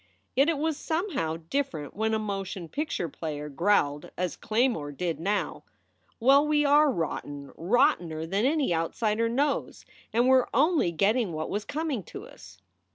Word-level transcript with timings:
Yet 0.35 0.49
it 0.49 0.57
was 0.57 0.77
somehow 0.77 1.37
different 1.51 1.95
when 1.95 2.15
a 2.15 2.17
motion 2.17 2.67
picture 2.67 3.07
player 3.07 3.49
growled, 3.49 4.09
as 4.17 4.35
Claymore 4.35 4.91
did 4.91 5.19
now, 5.19 5.63
"Well, 6.19 6.47
we 6.47 6.65
are 6.65 6.91
rotten 6.91 7.51
rottener 7.55 8.25
than 8.25 8.43
any 8.43 8.73
outsider 8.73 9.29
knows 9.29 9.85
and 10.11 10.23
we 10.27 10.37
re 10.37 10.45
only 10.55 10.91
getting 10.91 11.33
what 11.33 11.51
was 11.51 11.65
coming 11.65 12.01
to 12.05 12.25
us." 12.27 12.57